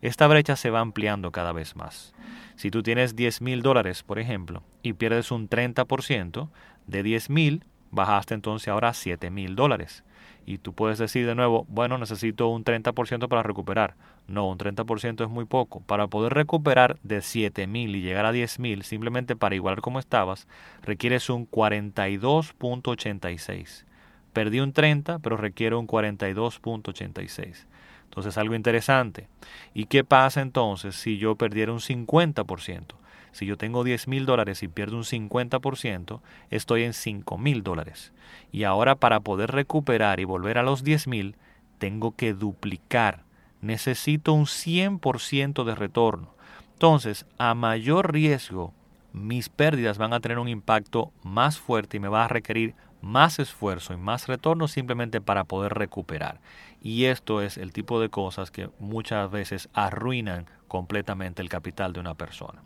Esta 0.00 0.26
brecha 0.26 0.56
se 0.56 0.70
va 0.70 0.80
ampliando 0.80 1.30
cada 1.30 1.52
vez 1.52 1.76
más. 1.76 2.14
Si 2.56 2.72
tú 2.72 2.82
tienes 2.82 3.14
10.000 3.14 3.62
dólares, 3.62 4.02
por 4.02 4.18
ejemplo, 4.18 4.64
y 4.82 4.94
pierdes 4.94 5.30
un 5.30 5.48
30%, 5.48 6.48
de 6.88 7.04
10.000 7.04 7.62
bajaste 7.94 8.34
entonces 8.34 8.68
ahora 8.68 8.90
a 8.90 8.94
7 8.94 9.30
mil 9.30 9.56
dólares. 9.56 10.04
Y 10.46 10.58
tú 10.58 10.74
puedes 10.74 10.98
decir 10.98 11.26
de 11.26 11.34
nuevo, 11.34 11.64
bueno, 11.68 11.96
necesito 11.96 12.48
un 12.48 12.64
30% 12.64 13.28
para 13.28 13.42
recuperar. 13.42 13.94
No, 14.28 14.46
un 14.48 14.58
30% 14.58 15.24
es 15.24 15.30
muy 15.30 15.46
poco. 15.46 15.80
Para 15.80 16.08
poder 16.08 16.34
recuperar 16.34 16.98
de 17.02 17.22
7 17.22 17.66
mil 17.66 17.96
y 17.96 18.02
llegar 18.02 18.26
a 18.26 18.32
10 18.32 18.58
mil, 18.58 18.82
simplemente 18.82 19.36
para 19.36 19.54
igualar 19.54 19.80
como 19.80 19.98
estabas, 19.98 20.46
requieres 20.82 21.30
un 21.30 21.50
42.86. 21.50 23.86
Perdí 24.34 24.60
un 24.60 24.72
30, 24.72 25.20
pero 25.20 25.36
requiero 25.36 25.80
un 25.80 25.86
42.86. 25.86 27.66
Entonces, 28.04 28.36
algo 28.36 28.54
interesante. 28.54 29.28
¿Y 29.72 29.86
qué 29.86 30.04
pasa 30.04 30.42
entonces 30.42 30.94
si 30.94 31.18
yo 31.18 31.36
perdiera 31.36 31.72
un 31.72 31.80
50%? 31.80 32.96
Si 33.34 33.46
yo 33.46 33.56
tengo 33.58 33.82
10 33.82 34.06
mil 34.06 34.26
dólares 34.26 34.62
y 34.62 34.68
pierdo 34.68 34.96
un 34.96 35.02
50%, 35.02 36.20
estoy 36.50 36.84
en 36.84 36.92
5 36.92 37.36
mil 37.36 37.64
dólares. 37.64 38.12
Y 38.52 38.62
ahora 38.62 38.94
para 38.94 39.18
poder 39.20 39.50
recuperar 39.50 40.20
y 40.20 40.24
volver 40.24 40.56
a 40.56 40.62
los 40.62 40.84
10 40.84 41.08
mil, 41.08 41.36
tengo 41.78 42.14
que 42.14 42.32
duplicar. 42.32 43.24
Necesito 43.60 44.32
un 44.32 44.46
100% 44.46 45.64
de 45.64 45.74
retorno. 45.74 46.32
Entonces, 46.74 47.26
a 47.36 47.54
mayor 47.54 48.12
riesgo, 48.12 48.72
mis 49.12 49.48
pérdidas 49.48 49.98
van 49.98 50.12
a 50.12 50.20
tener 50.20 50.38
un 50.38 50.48
impacto 50.48 51.12
más 51.24 51.58
fuerte 51.58 51.96
y 51.96 52.00
me 52.00 52.08
va 52.08 52.24
a 52.24 52.28
requerir 52.28 52.76
más 53.00 53.40
esfuerzo 53.40 53.94
y 53.94 53.96
más 53.96 54.28
retorno 54.28 54.68
simplemente 54.68 55.20
para 55.20 55.42
poder 55.42 55.74
recuperar. 55.74 56.40
Y 56.80 57.06
esto 57.06 57.42
es 57.42 57.58
el 57.58 57.72
tipo 57.72 58.00
de 58.00 58.10
cosas 58.10 58.52
que 58.52 58.70
muchas 58.78 59.28
veces 59.30 59.68
arruinan 59.72 60.46
completamente 60.68 61.42
el 61.42 61.48
capital 61.48 61.92
de 61.92 62.00
una 62.00 62.14
persona. 62.14 62.62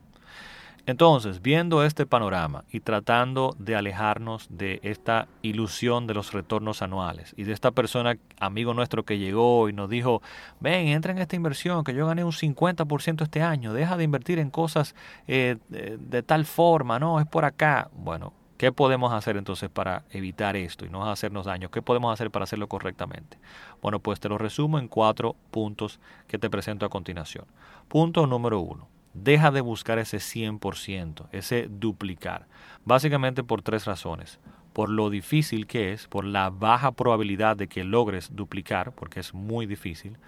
Entonces, 0.88 1.42
viendo 1.42 1.84
este 1.84 2.06
panorama 2.06 2.64
y 2.72 2.80
tratando 2.80 3.54
de 3.58 3.76
alejarnos 3.76 4.46
de 4.48 4.80
esta 4.82 5.28
ilusión 5.42 6.06
de 6.06 6.14
los 6.14 6.32
retornos 6.32 6.80
anuales 6.80 7.34
y 7.36 7.44
de 7.44 7.52
esta 7.52 7.72
persona, 7.72 8.16
amigo 8.40 8.72
nuestro 8.72 9.04
que 9.04 9.18
llegó 9.18 9.68
y 9.68 9.74
nos 9.74 9.90
dijo, 9.90 10.22
ven, 10.60 10.88
entra 10.88 11.12
en 11.12 11.18
esta 11.18 11.36
inversión, 11.36 11.84
que 11.84 11.92
yo 11.92 12.06
gané 12.06 12.24
un 12.24 12.32
50% 12.32 13.22
este 13.22 13.42
año, 13.42 13.74
deja 13.74 13.98
de 13.98 14.04
invertir 14.04 14.38
en 14.38 14.48
cosas 14.48 14.94
eh, 15.26 15.56
de, 15.68 16.22
tal 16.22 16.46
forma, 16.46 16.98
no, 16.98 17.20
es 17.20 17.26
por 17.26 17.44
acá. 17.44 17.90
Bueno, 17.92 18.32
¿qué 18.56 18.72
podemos 18.72 19.12
hacer 19.12 19.36
entonces 19.36 19.68
para 19.68 20.04
evitar 20.08 20.56
esto 20.56 20.86
y 20.86 20.88
no 20.88 21.04
hacernos 21.10 21.44
daño? 21.44 21.70
¿Qué 21.70 21.82
podemos 21.82 22.14
hacer 22.14 22.30
para 22.30 22.44
hacerlo 22.44 22.66
correctamente? 22.66 23.36
Bueno, 23.82 23.98
pues 24.00 24.20
te 24.20 24.30
lo 24.30 24.38
resumo 24.38 24.78
en 24.78 24.88
cuatro 24.88 25.36
puntos 25.50 26.00
que 26.26 26.38
te 26.38 26.48
presento 26.48 26.86
a 26.86 26.88
continuación. 26.88 27.44
Punto 27.88 28.26
número 28.26 28.60
uno 28.60 28.88
Deja 29.22 29.50
de 29.50 29.60
buscar 29.60 29.98
ese 29.98 30.18
100%, 30.18 31.26
ese 31.32 31.66
duplicar. 31.68 32.46
Básicamente 32.84 33.42
por 33.42 33.62
tres 33.62 33.84
razones. 33.84 34.38
Por 34.72 34.90
lo 34.90 35.10
difícil 35.10 35.66
que 35.66 35.92
es, 35.92 36.06
por 36.06 36.24
la 36.24 36.50
baja 36.50 36.92
probabilidad 36.92 37.56
de 37.56 37.66
que 37.66 37.82
logres 37.82 38.36
duplicar, 38.36 38.92
porque 38.92 39.18
es 39.18 39.34
muy 39.34 39.66
difícil, 39.66 40.18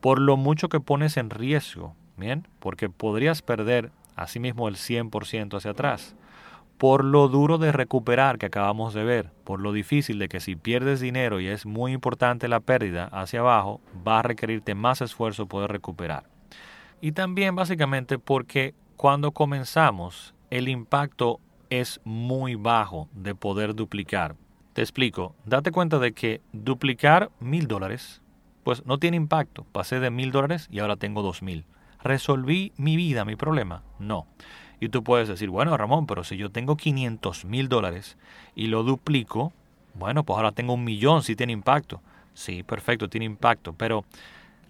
por 0.00 0.18
lo 0.18 0.38
mucho 0.38 0.70
que 0.70 0.80
pones 0.80 1.18
en 1.18 1.28
riesgo, 1.28 1.94
¿bien? 2.16 2.48
Porque 2.60 2.88
podrías 2.88 3.42
perder 3.42 3.92
asimismo 4.16 4.68
el 4.68 4.76
100% 4.76 5.58
hacia 5.58 5.72
atrás. 5.72 6.16
Por 6.78 7.04
lo 7.04 7.28
duro 7.28 7.58
de 7.58 7.72
recuperar 7.72 8.38
que 8.38 8.46
acabamos 8.46 8.94
de 8.94 9.04
ver, 9.04 9.30
por 9.44 9.60
lo 9.60 9.72
difícil 9.72 10.18
de 10.18 10.30
que 10.30 10.40
si 10.40 10.56
pierdes 10.56 11.00
dinero 11.00 11.40
y 11.40 11.48
es 11.48 11.66
muy 11.66 11.92
importante 11.92 12.48
la 12.48 12.60
pérdida 12.60 13.04
hacia 13.12 13.40
abajo, 13.40 13.82
va 14.06 14.20
a 14.20 14.22
requerirte 14.22 14.74
más 14.74 15.02
esfuerzo 15.02 15.44
poder 15.44 15.70
recuperar. 15.70 16.39
Y 17.00 17.12
también 17.12 17.56
básicamente 17.56 18.18
porque 18.18 18.74
cuando 18.96 19.32
comenzamos 19.32 20.34
el 20.50 20.68
impacto 20.68 21.40
es 21.70 22.00
muy 22.04 22.56
bajo 22.56 23.08
de 23.12 23.34
poder 23.34 23.74
duplicar. 23.74 24.36
Te 24.74 24.82
explico, 24.82 25.34
date 25.46 25.72
cuenta 25.72 25.98
de 25.98 26.12
que 26.12 26.40
duplicar 26.52 27.30
mil 27.40 27.66
dólares, 27.66 28.20
pues 28.64 28.84
no 28.84 28.98
tiene 28.98 29.16
impacto. 29.16 29.64
Pasé 29.72 30.00
de 30.00 30.10
mil 30.10 30.30
dólares 30.30 30.68
y 30.70 30.80
ahora 30.80 30.96
tengo 30.96 31.22
dos 31.22 31.42
mil. 31.42 31.64
¿Resolví 32.02 32.72
mi 32.76 32.96
vida, 32.96 33.24
mi 33.24 33.36
problema? 33.36 33.82
No. 33.98 34.26
Y 34.80 34.88
tú 34.88 35.02
puedes 35.02 35.28
decir, 35.28 35.50
bueno 35.50 35.76
Ramón, 35.76 36.06
pero 36.06 36.24
si 36.24 36.36
yo 36.36 36.50
tengo 36.50 36.76
500 36.76 37.44
mil 37.44 37.68
dólares 37.68 38.16
y 38.54 38.66
lo 38.66 38.82
duplico, 38.82 39.52
bueno, 39.94 40.24
pues 40.24 40.36
ahora 40.36 40.52
tengo 40.52 40.74
un 40.74 40.84
millón, 40.84 41.22
si 41.22 41.36
tiene 41.36 41.52
impacto. 41.52 42.00
Sí, 42.32 42.62
perfecto, 42.62 43.08
tiene 43.08 43.26
impacto, 43.26 43.74
pero 43.74 44.04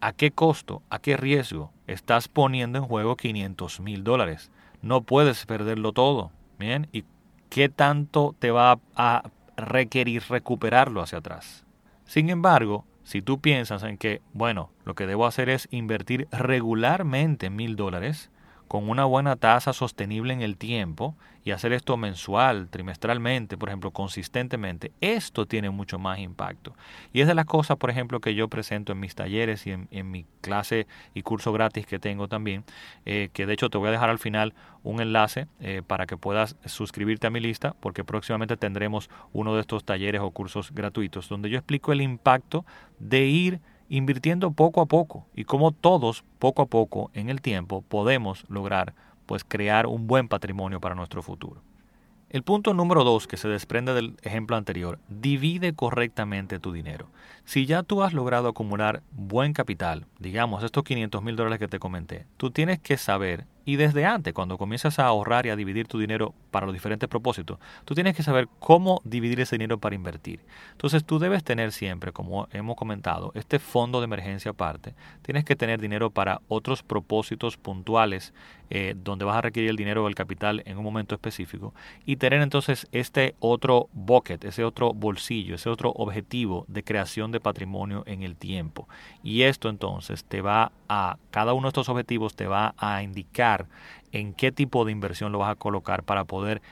¿A 0.03 0.15
qué 0.15 0.31
costo, 0.31 0.83
a 0.89 0.99
qué 0.99 1.19
riesgo 1.19 1.73
estás 1.87 2.27
poniendo 2.29 2.79
en 2.79 2.87
juego 2.87 3.17
500 3.17 3.81
mil 3.81 4.03
dólares? 4.03 4.51
No 4.81 5.03
puedes 5.03 5.45
perderlo 5.45 5.93
todo. 5.93 6.31
Bien, 6.59 6.89
¿y 6.91 7.05
qué 7.51 7.69
tanto 7.69 8.35
te 8.39 8.51
va 8.51 8.79
a 8.97 9.31
requerir 9.59 10.23
recuperarlo 10.31 11.03
hacia 11.03 11.19
atrás? 11.19 11.67
Sin 12.07 12.31
embargo, 12.31 12.87
si 13.03 13.21
tú 13.21 13.41
piensas 13.41 13.83
en 13.83 13.99
que, 13.99 14.23
bueno, 14.33 14.71
lo 14.87 14.95
que 14.95 15.07
debo 15.07 15.27
hacer 15.27 15.51
es 15.51 15.69
invertir 15.71 16.29
regularmente 16.33 17.51
mil 17.51 17.77
dólares, 17.77 18.31
con 18.71 18.89
una 18.89 19.05
buena 19.05 19.35
tasa 19.35 19.73
sostenible 19.73 20.33
en 20.33 20.43
el 20.43 20.57
tiempo 20.57 21.17
y 21.43 21.51
hacer 21.51 21.73
esto 21.73 21.97
mensual, 21.97 22.69
trimestralmente, 22.69 23.59
por 23.59 23.69
ejemplo, 23.69 23.91
consistentemente, 23.91 24.93
esto 25.01 25.45
tiene 25.45 25.71
mucho 25.71 25.99
más 25.99 26.21
impacto. 26.21 26.77
Y 27.13 27.21
es 27.21 27.27
de 27.27 27.35
las 27.35 27.47
cosas, 27.47 27.79
por 27.79 27.91
ejemplo, 27.91 28.21
que 28.21 28.37
yo 28.37 28.47
presento 28.47 28.93
en 28.93 29.01
mis 29.01 29.17
talleres 29.17 29.67
y 29.67 29.73
en, 29.73 30.11
mi 30.13 30.25
clase 30.41 30.87
y 31.15 31.23
curso 31.23 31.53
gratis 31.53 31.85
que 31.85 31.99
tengo 31.99 32.29
también, 32.29 32.63
eh, 33.07 33.31
que 33.33 33.45
de 33.45 33.55
hecho 33.55 33.71
te 33.71 33.79
voy 33.79 33.89
a 33.89 33.91
dejar 33.91 34.09
al 34.09 34.21
final 34.21 34.55
un 34.85 35.01
enlace 35.01 35.49
eh, 35.59 35.83
para 35.85 36.07
que 36.07 36.17
puedas 36.17 36.55
suscribirte 36.65 37.27
a 37.27 37.31
mi 37.31 37.41
lista, 37.41 37.75
porque 37.81 38.05
próximamente 38.05 38.57
tendremos 38.57 39.11
uno 39.33 39.53
de 39.57 39.63
estos 39.63 39.83
talleres 39.83 40.21
o 40.21 40.31
cursos 40.31 40.71
gratuitos, 40.71 41.29
donde 41.29 41.51
yo 41.51 41.59
explico 41.59 41.91
el 41.91 42.03
impacto 42.03 42.65
de 43.01 43.25
ir 43.27 43.61
invirtiendo 43.91 44.53
poco 44.53 44.81
a 44.81 44.87
poco 44.87 45.27
y 45.35 45.45
como 45.45 45.73
todos 45.73 46.25
poco 46.39 46.63
a 46.63 46.67
poco 46.67 47.11
en 47.13 47.29
el 47.29 47.43
tiempo 47.43 47.83
podemos 47.83 48.45
lograr 48.49 48.95
pues 49.27 49.45
crear 49.45 49.87
un 49.87 50.07
buen 50.07 50.29
patrimonio 50.29 50.81
para 50.81 50.95
nuestro 50.95 51.23
futuro. 51.23 51.61
El 52.31 52.45
punto 52.45 52.75
número 52.75 53.03
dos 53.03 53.27
que 53.27 53.37
se 53.37 53.49
desprende 53.49 53.93
del 53.93 54.17
ejemplo 54.23 54.57
anterior, 54.57 55.01
divide 55.09 55.73
correctamente 55.75 56.61
tu 56.61 56.71
dinero. 56.71 57.09
Si 57.45 57.67
ya 57.67 57.83
tú 57.83 58.05
has 58.05 58.13
logrado 58.13 58.49
acumular 58.49 59.03
buen 59.11 59.53
capital, 59.53 60.07
digamos 60.21 60.63
estos 60.63 60.85
500 60.85 61.23
mil 61.25 61.35
dólares 61.35 61.59
que 61.59 61.67
te 61.67 61.81
comenté, 61.81 62.27
tú 62.37 62.53
tienes 62.53 62.79
que 62.79 62.97
saber 62.97 63.47
y 63.71 63.77
desde 63.77 64.05
antes, 64.05 64.35
cuando 64.35 64.59
comienzas 64.59 64.99
a 64.99 65.07
ahorrar 65.07 65.47
y 65.47 65.51
a 65.51 65.55
dividir 65.55 65.87
tu 65.87 66.01
dinero 66.01 66.35
para 66.51 66.67
los 66.67 66.73
diferentes 66.73 67.09
propósitos, 67.09 67.61
tú 67.85 67.95
tienes 67.95 68.17
que 68.17 68.25
saber 68.25 68.49
cómo 68.59 69.01
dividir 69.05 69.39
ese 69.39 69.55
dinero 69.55 69.79
para 69.79 69.95
invertir. 69.95 70.41
Entonces 70.73 71.05
tú 71.05 71.21
debes 71.21 71.45
tener 71.45 71.71
siempre, 71.71 72.11
como 72.11 72.49
hemos 72.51 72.75
comentado, 72.75 73.31
este 73.37 73.61
fondo 73.61 74.01
de 74.01 74.07
emergencia 74.07 74.51
aparte. 74.51 74.95
Tienes 75.23 75.45
que 75.45 75.55
tener 75.55 75.81
dinero 75.81 76.11
para 76.11 76.41
otros 76.49 76.83
propósitos 76.83 77.57
puntuales 77.57 78.35
eh, 78.71 78.97
donde 78.97 79.25
vas 79.25 79.37
a 79.37 79.43
requerir 79.43 79.71
el 79.71 79.77
dinero 79.77 80.03
o 80.03 80.09
el 80.09 80.17
capital 80.17 80.65
en 80.67 80.77
un 80.77 80.83
momento 80.83 81.15
específico. 81.15 81.73
Y 82.05 82.17
tener 82.17 82.43
entonces 82.43 82.89
este 82.91 83.37
otro 83.39 83.89
bucket, 83.93 84.45
ese 84.47 84.65
otro 84.65 84.93
bolsillo, 84.93 85.55
ese 85.55 85.71
otro 85.71 85.93
objetivo 85.93 86.65
de 86.67 86.83
creación 86.83 87.31
de 87.31 87.39
patrimonio 87.39 88.03
en 88.07 88.25
el 88.25 88.35
tiempo. 88.35 88.89
Y 89.23 89.43
esto 89.43 89.69
entonces 89.69 90.25
te 90.25 90.41
va 90.41 90.73
a, 90.93 91.19
cada 91.31 91.55
uno 91.55 91.63
de 91.63 91.69
estos 91.69 91.89
objetivos 91.89 92.35
te 92.35 92.49
va 92.49 92.75
a 92.77 93.05
indicar 93.05 93.69
en 94.11 94.35
qué 94.35 94.51
tipo 94.51 94.85
de 94.85 94.91
inversión 94.91 95.31
lo 95.31 95.39
vas 95.39 95.53
a 95.53 95.55
colocar 95.55 96.03
para 96.03 96.25
poder 96.25 96.63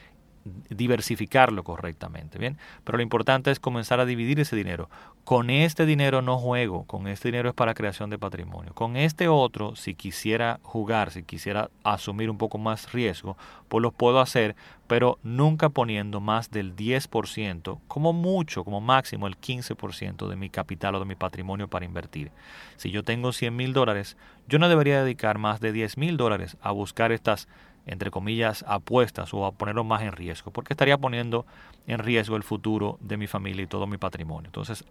diversificarlo 0.68 1.64
correctamente, 1.64 2.38
¿bien? 2.38 2.58
Pero 2.84 2.98
lo 2.98 3.02
importante 3.02 3.50
es 3.50 3.60
comenzar 3.60 4.00
a 4.00 4.06
dividir 4.06 4.40
ese 4.40 4.56
dinero. 4.56 4.88
Con 5.24 5.50
este 5.50 5.84
dinero 5.84 6.22
no 6.22 6.38
juego, 6.38 6.84
con 6.84 7.06
este 7.06 7.28
dinero 7.28 7.50
es 7.50 7.54
para 7.54 7.74
creación 7.74 8.08
de 8.10 8.18
patrimonio. 8.18 8.72
Con 8.74 8.96
este 8.96 9.28
otro, 9.28 9.76
si 9.76 9.94
quisiera 9.94 10.58
jugar, 10.62 11.10
si 11.10 11.22
quisiera 11.22 11.70
asumir 11.84 12.30
un 12.30 12.38
poco 12.38 12.58
más 12.58 12.92
riesgo, 12.92 13.36
pues 13.68 13.82
lo 13.82 13.92
puedo 13.92 14.20
hacer, 14.20 14.56
pero 14.86 15.18
nunca 15.22 15.68
poniendo 15.68 16.20
más 16.20 16.50
del 16.50 16.74
10%, 16.74 17.78
como 17.88 18.12
mucho, 18.12 18.64
como 18.64 18.80
máximo 18.80 19.26
el 19.26 19.38
15% 19.38 20.28
de 20.28 20.36
mi 20.36 20.48
capital 20.48 20.94
o 20.94 20.98
de 20.98 21.04
mi 21.04 21.14
patrimonio 21.14 21.68
para 21.68 21.84
invertir. 21.84 22.30
Si 22.76 22.90
yo 22.90 23.04
tengo 23.04 23.32
100 23.32 23.54
mil 23.54 23.72
dólares, 23.74 24.16
yo 24.48 24.58
no 24.58 24.68
debería 24.68 25.02
dedicar 25.02 25.38
más 25.38 25.60
de 25.60 25.72
10 25.72 25.98
mil 25.98 26.16
dólares 26.16 26.56
a 26.62 26.70
buscar 26.70 27.12
estas 27.12 27.48
entre 27.88 28.10
comillas, 28.10 28.64
apuestas 28.68 29.34
o 29.34 29.44
a 29.44 29.52
ponerlo 29.52 29.84
más 29.84 30.02
en 30.02 30.12
riesgo, 30.12 30.50
porque 30.50 30.74
estaría 30.74 30.98
poniendo 30.98 31.46
en 31.86 31.98
riesgo 31.98 32.36
el 32.36 32.42
futuro 32.42 32.98
de 33.00 33.16
mi 33.16 33.26
familia 33.26 33.64
y 33.64 33.66
todo 33.66 33.86
mi 33.86 33.98
patrimonio. 33.98 34.48
Entonces, 34.48 34.84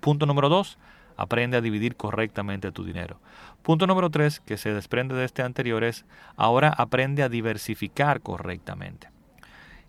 punto 0.00 0.26
número 0.26 0.48
dos, 0.48 0.78
aprende 1.16 1.56
a 1.56 1.60
dividir 1.60 1.96
correctamente 1.96 2.72
tu 2.72 2.84
dinero. 2.84 3.18
Punto 3.62 3.86
número 3.86 4.10
tres, 4.10 4.40
que 4.40 4.56
se 4.56 4.72
desprende 4.72 5.14
de 5.14 5.24
este 5.24 5.42
anterior, 5.42 5.84
es 5.84 6.04
ahora 6.36 6.68
aprende 6.68 7.22
a 7.22 7.28
diversificar 7.28 8.20
correctamente. 8.20 9.08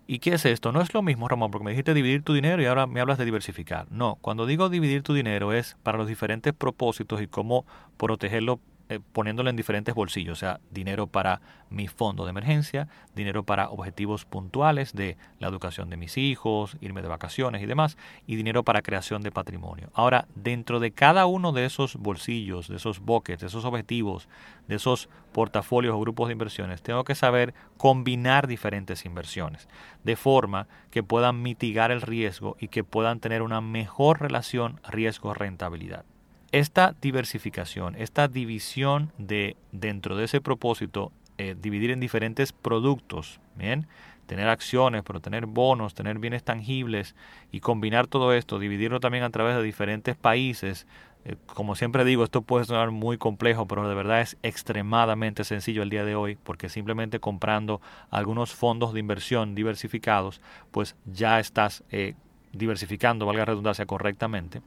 ¿Y 0.06 0.18
qué 0.18 0.34
es 0.34 0.44
esto? 0.44 0.70
No 0.70 0.82
es 0.82 0.92
lo 0.92 1.00
mismo, 1.00 1.28
Ramón, 1.28 1.50
porque 1.50 1.64
me 1.64 1.70
dijiste 1.70 1.94
dividir 1.94 2.22
tu 2.22 2.34
dinero 2.34 2.60
y 2.62 2.66
ahora 2.66 2.86
me 2.86 3.00
hablas 3.00 3.16
de 3.16 3.24
diversificar. 3.24 3.86
No, 3.90 4.18
cuando 4.20 4.44
digo 4.44 4.68
dividir 4.68 5.02
tu 5.02 5.14
dinero 5.14 5.54
es 5.54 5.76
para 5.82 5.96
los 5.96 6.08
diferentes 6.08 6.52
propósitos 6.52 7.22
y 7.22 7.26
cómo 7.26 7.64
protegerlo 7.96 8.60
eh, 8.90 9.00
poniéndolo 9.12 9.48
en 9.48 9.56
diferentes 9.56 9.94
bolsillos, 9.94 10.38
o 10.38 10.40
sea, 10.40 10.60
dinero 10.70 11.06
para 11.06 11.40
mi 11.70 11.88
fondo 11.88 12.24
de 12.24 12.30
emergencia, 12.30 12.86
dinero 13.14 13.42
para 13.42 13.70
objetivos 13.70 14.26
puntuales 14.26 14.92
de 14.92 15.16
la 15.38 15.48
educación 15.48 15.88
de 15.88 15.96
mis 15.96 16.18
hijos, 16.18 16.76
irme 16.82 17.00
de 17.00 17.08
vacaciones 17.08 17.62
y 17.62 17.66
demás, 17.66 17.96
y 18.26 18.36
dinero 18.36 18.62
para 18.62 18.82
creación 18.82 19.22
de 19.22 19.32
patrimonio. 19.32 19.90
Ahora, 19.94 20.28
dentro 20.34 20.80
de 20.80 20.90
cada 20.90 21.24
uno 21.24 21.52
de 21.52 21.64
esos 21.64 21.96
bolsillos, 21.96 22.68
de 22.68 22.76
esos 22.76 23.00
buckets, 23.00 23.40
de 23.40 23.46
esos 23.46 23.64
objetivos, 23.64 24.28
de 24.68 24.76
esos 24.76 25.08
portafolios 25.32 25.94
o 25.94 26.00
grupos 26.00 26.28
de 26.28 26.32
inversiones, 26.32 26.82
tengo 26.82 27.04
que 27.04 27.14
saber 27.14 27.54
combinar 27.78 28.46
diferentes 28.46 29.06
inversiones, 29.06 29.66
de 30.04 30.16
forma 30.16 30.68
que 30.90 31.02
puedan 31.02 31.40
mitigar 31.40 31.90
el 31.90 32.02
riesgo 32.02 32.56
y 32.60 32.68
que 32.68 32.84
puedan 32.84 33.20
tener 33.20 33.40
una 33.40 33.62
mejor 33.62 34.20
relación 34.20 34.80
riesgo-rentabilidad. 34.84 36.04
Esta 36.54 36.94
diversificación, 37.00 37.96
esta 37.96 38.28
división 38.28 39.10
de 39.18 39.56
dentro 39.72 40.16
de 40.16 40.26
ese 40.26 40.40
propósito, 40.40 41.10
eh, 41.36 41.56
dividir 41.60 41.90
en 41.90 41.98
diferentes 41.98 42.52
productos, 42.52 43.40
¿bien? 43.56 43.88
tener 44.26 44.48
acciones, 44.48 45.02
pero 45.02 45.20
tener 45.20 45.46
bonos, 45.46 45.94
tener 45.94 46.20
bienes 46.20 46.44
tangibles 46.44 47.16
y 47.50 47.58
combinar 47.58 48.06
todo 48.06 48.32
esto, 48.32 48.60
dividirlo 48.60 49.00
también 49.00 49.24
a 49.24 49.30
través 49.30 49.56
de 49.56 49.64
diferentes 49.64 50.14
países. 50.14 50.86
Eh, 51.24 51.34
como 51.46 51.74
siempre 51.74 52.04
digo, 52.04 52.22
esto 52.22 52.42
puede 52.42 52.66
sonar 52.66 52.92
muy 52.92 53.18
complejo, 53.18 53.66
pero 53.66 53.88
de 53.88 53.94
verdad 53.96 54.20
es 54.20 54.36
extremadamente 54.44 55.42
sencillo 55.42 55.82
el 55.82 55.90
día 55.90 56.04
de 56.04 56.14
hoy, 56.14 56.38
porque 56.40 56.68
simplemente 56.68 57.18
comprando 57.18 57.80
algunos 58.10 58.54
fondos 58.54 58.94
de 58.94 59.00
inversión 59.00 59.56
diversificados, 59.56 60.40
pues 60.70 60.94
ya 61.04 61.40
estás 61.40 61.82
eh, 61.90 62.14
diversificando, 62.54 63.26
valga 63.26 63.40
la 63.40 63.46
redundancia, 63.46 63.86
correctamente. 63.86 64.62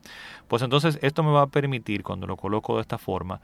Pues 0.47 0.61
entonces 0.61 0.99
esto 1.01 1.23
me 1.23 1.31
va 1.31 1.43
a 1.43 1.47
permitir, 1.47 2.03
cuando 2.03 2.27
lo 2.27 2.37
coloco 2.37 2.75
de 2.75 2.81
esta 2.81 2.97
forma, 2.97 3.41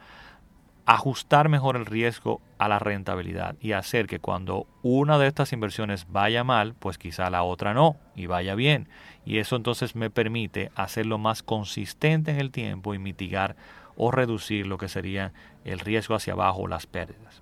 ajustar 0.85 1.47
mejor 1.47 1.77
el 1.77 1.85
riesgo 1.85 2.41
a 2.57 2.67
la 2.67 2.77
rentabilidad 2.77 3.55
y 3.62 3.71
hacer 3.71 4.05
que 4.05 4.19
cuando 4.19 4.67
una 4.81 5.17
de 5.17 5.27
estas 5.27 5.53
inversiones 5.53 6.07
vaya 6.09 6.43
mal, 6.43 6.75
pues 6.77 6.97
quizá 6.97 7.29
la 7.29 7.43
otra 7.43 7.73
no 7.73 7.95
y 8.15 8.25
vaya 8.25 8.55
bien. 8.55 8.89
Y 9.25 9.38
eso 9.38 9.55
entonces 9.55 9.95
me 9.95 10.09
permite 10.09 10.71
hacerlo 10.75 11.17
más 11.17 11.41
consistente 11.41 12.31
en 12.31 12.39
el 12.39 12.51
tiempo 12.51 12.93
y 12.93 13.00
mitigar 13.00 13.55
o 13.95 14.12
reducir 14.12 14.67
lo 14.67 14.77
que 14.77 14.89
sería 14.89 15.31
el 15.63 15.79
riesgo 15.79 16.15
hacia 16.15 16.33
abajo 16.33 16.63
o 16.63 16.67
las 16.67 16.85
pérdidas. 16.85 17.41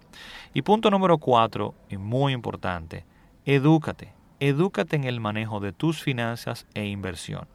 Y 0.53 0.61
punto 0.61 0.91
número 0.91 1.17
cuatro, 1.17 1.73
y 1.89 1.97
muy 1.97 2.33
importante, 2.33 3.05
edúcate. 3.45 4.13
Edúcate 4.41 4.95
en 4.95 5.03
el 5.03 5.19
manejo 5.19 5.59
de 5.59 5.71
tus 5.71 6.01
finanzas 6.01 6.65
e 6.73 6.85
inversión 6.85 7.47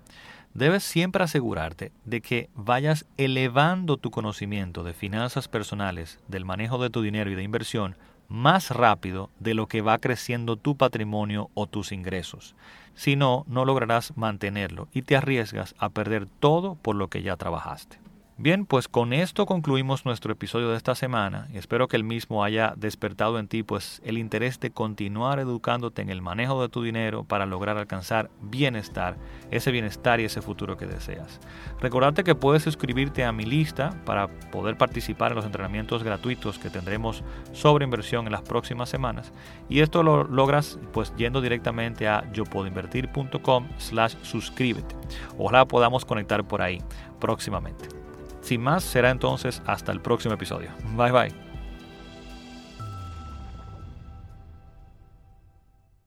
debes 0.57 0.85
siempre 0.85 1.23
asegurarte 1.23 1.93
de 2.05 2.23
que 2.23 2.49
vayas 2.55 3.05
elevando 3.19 3.99
tu 3.99 4.11
conocimiento 4.11 4.85
de 4.85 4.95
finanzas 4.95 5.49
personales, 5.49 6.19
del 6.28 6.47
manejo 6.47 6.78
de 6.78 6.88
tu 6.88 7.02
dinero 7.02 7.31
y 7.31 7.35
de 7.35 7.43
inversión 7.43 7.97
más 8.28 8.71
rápido 8.71 9.31
de 9.38 9.55
lo 9.55 9.66
que 9.66 9.83
va 9.83 9.99
creciendo 9.99 10.57
tu 10.57 10.76
patrimonio 10.76 11.50
o 11.55 11.66
tus 11.66 11.93
ingresos. 11.93 12.55
Si 12.95 13.16
no, 13.16 13.45
no 13.49 13.64
lograrás 13.64 14.16
mantenerlo 14.16 14.88
y 14.93 15.02
te 15.02 15.16
arriesgas 15.16 15.75
a 15.78 15.90
perder 15.90 16.26
todo 16.26 16.76
por 16.76 16.97
lo 16.97 17.09
que 17.09 17.23
ya 17.23 17.37
trabajaste. 17.37 18.05
Bien, 18.38 18.66
pues 18.66 18.87
con 18.87 19.14
esto 19.14 19.47
concluimos 19.47 20.05
nuestro 20.05 20.31
episodio 20.31 20.69
de 20.69 20.76
esta 20.76 20.95
semana 20.95 21.49
y 21.55 21.57
espero 21.57 21.88
que 21.88 21.97
el 21.97 22.05
mismo 22.05 22.45
haya 22.45 22.75
despertado 22.76 23.38
en 23.38 23.49
ti 23.49 23.62
pues 23.62 24.02
el 24.05 24.19
interés 24.19 24.61
de 24.61 24.71
continuar 24.71 25.38
educándote 25.38 26.02
en 26.02 26.11
el 26.11 26.21
manejo 26.21 26.61
de 26.61 26.69
tu 26.69 26.83
dinero 26.83 27.25
para 27.25 27.47
lograr 27.47 27.78
alcanzar 27.78 28.28
bienestar, 28.43 29.16
ese 29.50 29.71
bienestar 29.71 30.21
y 30.21 30.25
ese 30.25 30.43
futuro 30.43 30.76
que 30.76 30.85
deseas. 30.85 31.40
Recordarte 31.81 32.25
que 32.25 32.35
puedes 32.35 32.62
suscribirte 32.62 33.25
a 33.25 33.33
mi 33.33 33.47
lista 33.47 34.02
para 34.05 34.28
poder 34.28 34.76
participar 34.76 35.33
en 35.33 35.37
los 35.37 35.47
entrenamientos 35.47 36.02
gratuitos 36.02 36.59
que 36.59 36.69
tendremos 36.69 37.25
sobre 37.52 37.87
inversión 37.87 38.26
en 38.26 38.33
las 38.33 38.43
próximas 38.43 38.90
semanas 38.90 39.33
y 39.71 39.81
esto 39.81 40.02
lo 40.02 40.25
logras 40.25 40.78
pues 40.93 41.11
yendo 41.16 41.40
directamente 41.40 42.07
a 42.07 42.31
yopodoinvertir.com 42.35 43.66
slash 43.78 44.14
suscríbete. 44.21 44.95
Ojalá 45.38 45.64
podamos 45.64 46.05
conectar 46.05 46.47
por 46.47 46.61
ahí 46.61 46.83
próximamente. 47.19 48.05
Sin 48.46 48.62
más, 48.62 48.84
será 48.84 49.10
entonces 49.10 49.60
hasta 49.66 49.90
el 49.90 50.00
próximo 50.00 50.34
episodio. 50.34 50.70
Bye 50.96 51.10
bye. 51.10 51.45